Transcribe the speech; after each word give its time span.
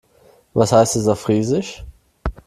Was 0.55 0.71
heißt 0.71 0.95
das 0.95 1.07
auf 1.07 1.19
Friesisch? 1.19 1.85